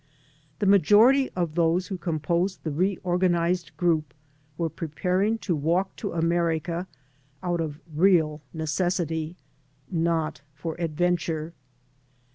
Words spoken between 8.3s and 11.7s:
necessity, not for adventure.